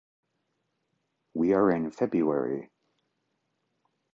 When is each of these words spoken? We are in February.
We 1.35 1.53
are 1.53 1.69
in 1.69 1.91
February. 1.91 2.71